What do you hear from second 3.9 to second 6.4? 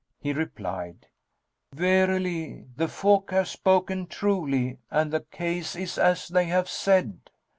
truly and the case is as